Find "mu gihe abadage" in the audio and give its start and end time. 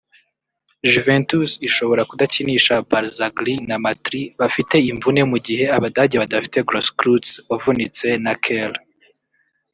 5.31-6.15